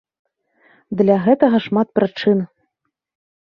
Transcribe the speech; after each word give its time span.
Для 1.01 1.17
гэтага 1.25 1.57
шмат 1.67 1.87
прычын. 2.01 2.37